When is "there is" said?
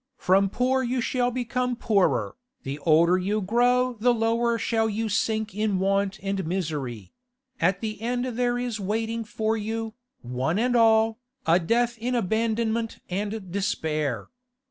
8.25-8.79